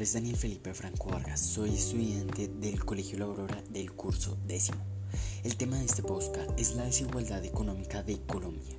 nombre 0.00 0.08
es 0.08 0.14
Daniel 0.14 0.36
Felipe 0.36 0.72
Franco 0.72 1.10
Vargas, 1.10 1.40
soy 1.40 1.74
estudiante 1.74 2.48
del 2.48 2.82
Colegio 2.86 3.18
La 3.18 3.62
del 3.70 3.92
curso 3.92 4.38
décimo. 4.46 4.78
El 5.44 5.56
tema 5.56 5.76
de 5.76 5.84
este 5.84 6.02
podcast 6.02 6.58
es 6.58 6.74
la 6.74 6.84
desigualdad 6.84 7.44
económica 7.44 8.02
de 8.02 8.18
Colombia. 8.22 8.78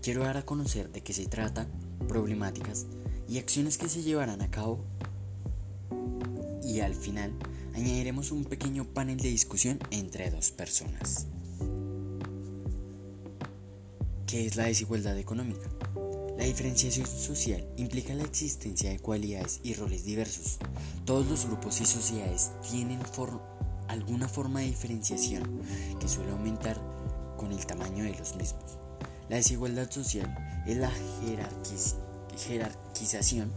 Quiero 0.00 0.24
dar 0.24 0.38
a 0.38 0.46
conocer 0.46 0.90
de 0.90 1.02
qué 1.02 1.12
se 1.12 1.26
trata, 1.26 1.66
problemáticas 2.08 2.86
y 3.28 3.36
acciones 3.36 3.76
que 3.76 3.90
se 3.90 4.00
llevarán 4.00 4.40
a 4.40 4.50
cabo 4.50 4.82
y 6.64 6.80
al 6.80 6.94
final 6.94 7.34
añadiremos 7.74 8.32
un 8.32 8.46
pequeño 8.46 8.86
panel 8.86 9.18
de 9.18 9.28
discusión 9.28 9.78
entre 9.90 10.30
dos 10.30 10.52
personas. 10.52 11.26
¿Qué 14.26 14.46
es 14.46 14.56
la 14.56 14.64
desigualdad 14.64 15.18
económica? 15.18 15.68
La 16.42 16.48
diferenciación 16.48 17.06
social 17.06 17.64
implica 17.76 18.14
la 18.14 18.24
existencia 18.24 18.90
de 18.90 18.98
cualidades 18.98 19.60
y 19.62 19.74
roles 19.74 20.04
diversos. 20.04 20.58
Todos 21.04 21.24
los 21.28 21.46
grupos 21.46 21.80
y 21.80 21.86
sociedades 21.86 22.50
tienen 22.68 22.98
alguna 23.86 24.26
forma 24.26 24.58
de 24.58 24.66
diferenciación 24.66 25.62
que 26.00 26.08
suele 26.08 26.32
aumentar 26.32 26.80
con 27.36 27.52
el 27.52 27.64
tamaño 27.64 28.02
de 28.02 28.18
los 28.18 28.34
mismos. 28.34 28.76
La 29.28 29.36
desigualdad 29.36 29.88
social 29.88 30.34
es 30.66 30.78
la 30.78 30.90
jerarquización 32.36 33.52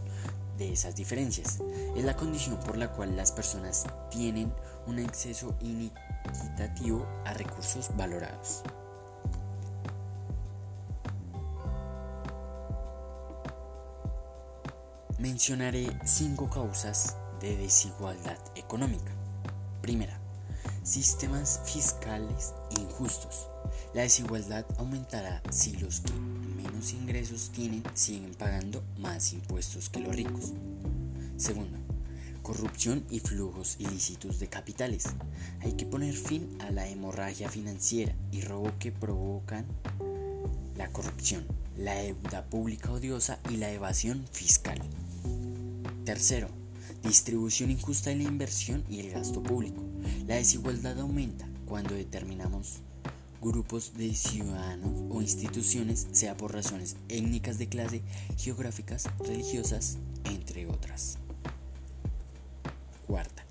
de 0.56 0.72
esas 0.72 0.94
diferencias. 0.94 1.58
Es 1.96 2.04
la 2.04 2.14
condición 2.14 2.60
por 2.60 2.78
la 2.78 2.92
cual 2.92 3.16
las 3.16 3.32
personas 3.32 3.82
tienen 4.12 4.52
un 4.86 5.00
acceso 5.00 5.56
inequitativo 5.60 7.04
a 7.24 7.34
recursos 7.34 7.90
valorados. 7.96 8.62
Mencionaré 15.26 15.88
cinco 16.04 16.48
causas 16.48 17.16
de 17.40 17.56
desigualdad 17.56 18.38
económica. 18.54 19.10
Primera, 19.82 20.20
sistemas 20.84 21.60
fiscales 21.64 22.54
injustos. 22.78 23.48
La 23.92 24.02
desigualdad 24.02 24.64
aumentará 24.78 25.42
si 25.50 25.72
los 25.78 25.98
que 25.98 26.12
menos 26.12 26.92
ingresos 26.92 27.50
tienen 27.52 27.82
siguen 27.94 28.36
pagando 28.36 28.84
más 28.98 29.32
impuestos 29.32 29.90
que 29.90 29.98
los 29.98 30.14
ricos. 30.14 30.52
Segundo, 31.36 31.76
corrupción 32.42 33.04
y 33.10 33.18
flujos 33.18 33.78
ilícitos 33.80 34.38
de 34.38 34.46
capitales. 34.46 35.06
Hay 35.60 35.72
que 35.72 35.86
poner 35.86 36.14
fin 36.14 36.56
a 36.60 36.70
la 36.70 36.86
hemorragia 36.86 37.50
financiera 37.50 38.14
y 38.30 38.42
robo 38.42 38.70
que 38.78 38.92
provocan 38.92 39.66
la 40.76 40.86
corrupción, 40.92 41.44
la 41.76 41.96
deuda 41.96 42.44
pública 42.44 42.92
odiosa 42.92 43.40
y 43.50 43.56
la 43.56 43.72
evasión 43.72 44.24
fiscal. 44.30 44.80
Tercero, 46.06 46.48
distribución 47.02 47.72
injusta 47.72 48.10
de 48.10 48.16
la 48.16 48.22
inversión 48.22 48.84
y 48.88 49.00
el 49.00 49.10
gasto 49.10 49.42
público. 49.42 49.82
La 50.28 50.36
desigualdad 50.36 51.00
aumenta 51.00 51.48
cuando 51.66 51.96
determinamos 51.96 52.76
grupos 53.42 53.92
de 53.94 54.14
ciudadanos 54.14 54.92
o 55.10 55.20
instituciones, 55.20 56.06
sea 56.12 56.36
por 56.36 56.54
razones 56.54 56.94
étnicas 57.08 57.58
de 57.58 57.68
clase, 57.68 58.02
geográficas, 58.38 59.08
religiosas, 59.18 59.98
entre 60.26 60.68
otras. 60.68 61.18
Cuarta, 63.08 63.44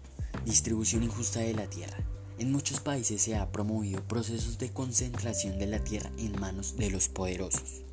distribución 0.46 1.04
injusta 1.04 1.42
de 1.42 1.56
la 1.56 1.70
tierra. 1.70 1.98
En 2.40 2.54
muchos 2.54 2.80
países 2.80 3.22
se 3.22 3.36
ha 3.36 3.52
promovido 3.52 4.02
procesos 4.08 4.60
de 4.60 4.72
concentración 4.72 5.60
de 5.60 5.68
la 5.68 5.84
tierra 5.84 6.10
en 6.18 6.40
manos 6.40 6.78
de 6.78 6.90
los 6.90 7.10
poderosos. 7.10 7.85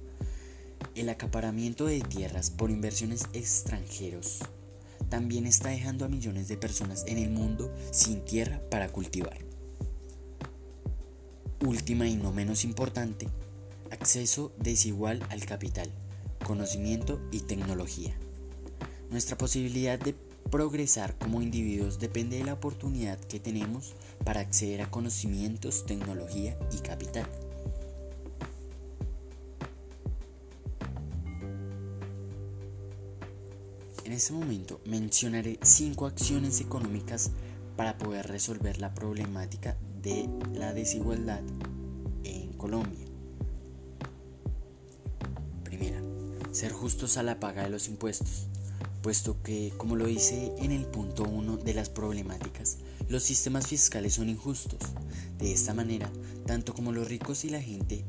El 0.95 1.09
acaparamiento 1.09 1.87
de 1.87 2.01
tierras 2.01 2.51
por 2.51 2.71
inversiones 2.71 3.27
extranjeros 3.33 4.41
también 5.09 5.47
está 5.47 5.69
dejando 5.69 6.05
a 6.05 6.09
millones 6.09 6.49
de 6.49 6.57
personas 6.57 7.05
en 7.07 7.19
el 7.19 7.31
mundo 7.31 7.71
sin 7.91 8.25
tierra 8.25 8.63
para 8.71 8.89
cultivar. 8.89 9.39
Última 11.65 12.09
y 12.09 12.17
no 12.17 12.33
menos 12.33 12.65
importante, 12.65 13.29
acceso 13.91 14.53
desigual 14.59 15.25
al 15.29 15.45
capital, 15.45 15.91
conocimiento 16.47 17.21
y 17.31 17.41
tecnología. 17.41 18.17
Nuestra 19.11 19.37
posibilidad 19.37 19.99
de 19.99 20.15
progresar 20.51 21.17
como 21.19 21.43
individuos 21.43 21.99
depende 21.99 22.39
de 22.39 22.45
la 22.45 22.55
oportunidad 22.55 23.19
que 23.19 23.39
tenemos 23.39 23.95
para 24.25 24.41
acceder 24.41 24.83
a 24.83 24.91
conocimientos, 24.91 25.87
tecnología 25.87 26.59
y 26.73 26.79
capital. 26.79 27.27
En 34.13 34.17
este 34.17 34.35
momento 34.35 34.79
mencionaré 34.85 35.59
cinco 35.63 36.05
acciones 36.05 36.61
económicas 36.61 37.31
para 37.79 37.97
poder 37.97 38.27
resolver 38.27 38.77
la 38.79 38.93
problemática 38.93 39.79
de 40.03 40.29
la 40.53 40.75
desigualdad 40.75 41.41
en 42.23 42.53
Colombia. 42.53 43.07
Primera, 45.65 45.99
ser 46.51 46.73
justos 46.73 47.17
a 47.17 47.23
la 47.23 47.41
paga 47.41 47.63
de 47.63 47.71
los 47.71 47.89
impuestos, 47.89 48.49
puesto 49.01 49.43
que, 49.43 49.73
como 49.79 49.97
lo 49.97 50.05
dice 50.05 50.53
en 50.59 50.73
el 50.73 50.85
punto 50.85 51.23
1 51.23 51.57
de 51.57 51.73
las 51.73 51.89
problemáticas, 51.89 52.81
los 53.09 53.23
sistemas 53.23 53.67
fiscales 53.67 54.13
son 54.13 54.29
injustos. 54.29 54.81
De 55.39 55.55
esta 55.55 55.73
manera, 55.73 56.13
tanto 56.45 56.75
como 56.75 56.93
los 56.93 57.09
ricos 57.09 57.47
y 57.47 57.49
la 57.49 57.63
gente 57.63 58.05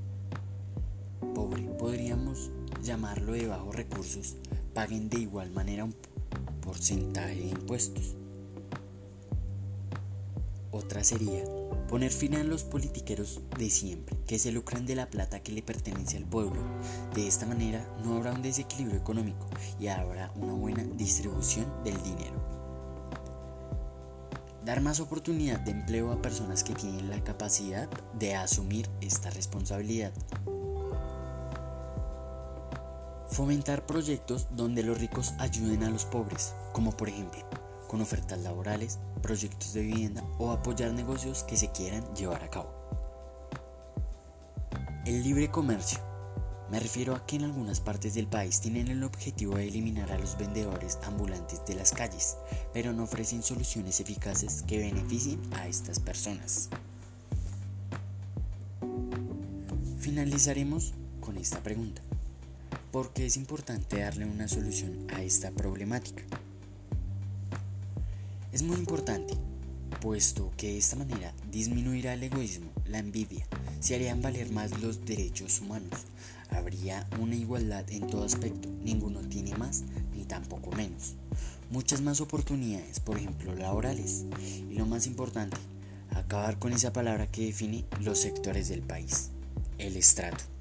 pobre, 1.34 1.64
podríamos 1.80 2.52
llamarlo 2.84 3.32
de 3.32 3.48
bajos 3.48 3.74
recursos, 3.74 4.36
paguen 4.74 5.10
de 5.10 5.20
igual 5.20 5.52
manera 5.52 5.84
un 5.84 5.96
porcentaje 6.62 7.36
de 7.36 7.48
impuestos. 7.50 8.16
Otra 10.72 11.04
sería 11.04 11.44
poner 11.88 12.12
fin 12.12 12.34
a 12.34 12.44
los 12.44 12.64
politiqueros 12.64 13.42
de 13.60 13.70
siempre, 13.70 14.18
que 14.26 14.40
se 14.40 14.52
lucran 14.52 14.88
de 14.88 14.96
la 14.96 15.08
plata 15.08 15.44
que 15.44 15.52
le 15.52 15.62
pertenece 15.62 16.18
al 16.18 16.26
pueblo. 16.26 16.60
De 17.14 17.28
esta 17.28 17.46
manera 17.46 17.88
no 18.04 18.16
habrá 18.16 18.32
un 18.34 18.42
desequilibrio 18.42 18.98
económico 18.98 19.48
y 19.80 19.88
habrá 19.88 20.32
una 20.36 20.54
buena 20.54 20.84
distribución 20.84 21.72
del 21.84 22.02
dinero. 22.02 22.34
Dar 24.66 24.82
más 24.82 25.00
oportunidad 25.00 25.60
de 25.60 25.72
empleo 25.72 26.12
a 26.12 26.22
personas 26.22 26.64
que 26.64 26.74
tienen 26.74 27.10
la 27.10 27.24
capacidad 27.24 27.88
de 28.18 28.34
asumir 28.34 28.90
esta 29.02 29.30
responsabilidad. 29.30 30.14
Fomentar 33.34 33.88
proyectos 33.88 34.48
donde 34.52 34.84
los 34.84 35.00
ricos 35.00 35.34
ayuden 35.40 35.82
a 35.84 35.90
los 35.90 36.06
pobres, 36.06 36.54
como 36.72 36.96
por 36.96 37.10
ejemplo 37.10 37.44
con 37.88 38.00
ofertas 38.00 38.38
laborales, 38.40 39.00
proyectos 39.24 39.74
de 39.74 39.82
vivienda 39.82 40.24
o 40.38 40.52
apoyar 40.52 40.94
negocios 40.94 41.44
que 41.44 41.58
se 41.58 41.72
quieran 41.72 42.04
llevar 42.16 42.44
a 42.44 42.50
cabo. 42.52 42.72
El 45.06 45.24
libre 45.24 45.50
comercio. 45.50 46.00
Me 46.70 46.80
refiero 46.80 47.16
a 47.16 47.26
que 47.26 47.38
en 47.38 47.46
algunas 47.46 47.80
partes 47.80 48.14
del 48.14 48.28
país 48.28 48.62
tienen 48.62 48.88
el 48.88 49.04
objetivo 49.04 49.56
de 49.56 49.68
eliminar 49.68 50.12
a 50.12 50.20
los 50.20 50.38
vendedores 50.38 51.00
ambulantes 51.04 51.66
de 51.66 51.74
las 51.74 51.92
calles, 51.92 52.38
pero 52.72 52.94
no 52.94 53.04
ofrecen 53.04 53.42
soluciones 53.42 54.00
eficaces 54.00 54.62
que 54.64 54.78
beneficien 54.78 55.40
a 55.56 55.68
estas 55.68 56.00
personas. 56.00 56.70
Finalizaremos 60.00 60.94
con 61.20 61.38
esta 61.38 61.60
pregunta 61.62 62.02
porque 62.94 63.26
es 63.26 63.38
importante 63.38 64.02
darle 64.02 64.24
una 64.24 64.48
solución 64.48 65.08
a 65.16 65.24
esta 65.24 65.50
problemática. 65.50 66.24
Es 68.52 68.62
muy 68.62 68.78
importante, 68.78 69.34
puesto 70.00 70.52
que 70.58 70.68
de 70.68 70.78
esta 70.78 70.96
manera 70.96 71.34
disminuirá 71.52 72.14
el 72.14 72.22
egoísmo, 72.22 72.72
la 72.86 73.00
envidia, 73.00 73.48
se 73.80 73.96
harían 73.96 74.22
valer 74.22 74.52
más 74.52 74.80
los 74.80 75.06
derechos 75.06 75.60
humanos, 75.60 76.02
habría 76.52 77.08
una 77.20 77.34
igualdad 77.34 77.84
en 77.90 78.06
todo 78.06 78.26
aspecto, 78.26 78.70
ninguno 78.84 79.22
tiene 79.22 79.56
más 79.56 79.82
ni 80.16 80.26
tampoco 80.26 80.70
menos, 80.74 81.16
muchas 81.72 82.02
más 82.02 82.22
oportunidades, 82.22 83.00
por 83.00 83.18
ejemplo 83.18 83.56
laborales, 83.56 84.26
y 84.70 84.76
lo 84.76 84.86
más 84.86 85.08
importante, 85.08 85.58
acabar 86.12 86.60
con 86.60 86.74
esa 86.74 86.94
palabra 86.94 87.26
que 87.26 87.48
define 87.48 87.86
los 88.02 88.20
sectores 88.20 88.70
del 88.70 88.84
país, 88.84 89.32
el 89.80 89.98
estrato. 89.98 90.53